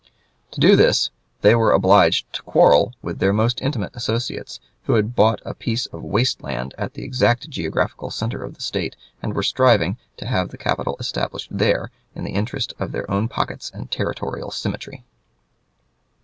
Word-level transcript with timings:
To 0.49 0.59
do 0.59 0.75
this, 0.75 1.11
they 1.41 1.53
were 1.53 1.71
obliged 1.73 2.33
to 2.33 2.41
quarrel 2.41 2.91
with 3.03 3.19
their 3.19 3.33
most 3.33 3.61
intimate 3.61 3.95
associates, 3.95 4.59
who 4.85 4.93
had 4.93 5.15
bought 5.15 5.43
a 5.45 5.53
piece 5.53 5.85
of 5.85 6.01
waste 6.01 6.41
land 6.41 6.73
at 6.75 6.95
the 6.95 7.03
exact 7.03 7.51
geographical 7.51 8.09
center 8.09 8.41
of 8.43 8.55
the 8.55 8.61
State 8.61 8.95
and 9.21 9.35
were 9.35 9.43
striving 9.43 9.99
to 10.17 10.25
have 10.25 10.49
the 10.49 10.57
capital 10.57 10.95
established 10.99 11.55
there 11.55 11.91
in 12.15 12.23
the 12.23 12.33
interest 12.33 12.73
of 12.79 12.93
their 12.93 13.11
own 13.11 13.27
pockets 13.27 13.69
and 13.75 13.91
territorial 13.91 14.49
symmetry. 14.49 15.03